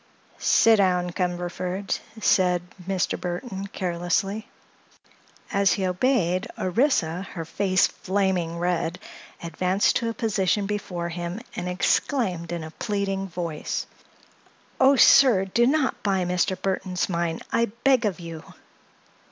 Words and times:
"Sit 0.39 0.77
down, 0.77 1.11
Cumberford," 1.11 1.99
said 2.19 2.63
Mr. 2.87 3.19
Burthon, 3.21 3.67
carelessly. 3.71 4.47
As 5.51 5.73
he 5.73 5.85
obeyed, 5.85 6.47
Orissa, 6.57 7.21
her 7.35 7.45
face 7.45 7.85
flaming 7.85 8.57
red, 8.57 8.97
advanced 9.43 9.97
to 9.97 10.09
a 10.09 10.15
position 10.15 10.65
before 10.65 11.09
him 11.09 11.39
and 11.55 11.69
exclaimed 11.69 12.51
in 12.51 12.63
a 12.63 12.71
pleading 12.71 13.27
voice: 13.27 13.85
"Oh, 14.79 14.95
sir, 14.95 15.45
do 15.45 15.67
not 15.67 16.01
buy 16.01 16.25
Mr. 16.25 16.59
Burthon's 16.59 17.07
mine, 17.07 17.39
I 17.51 17.65
beg 17.65 18.03
of 18.05 18.19
you!" 18.19 18.43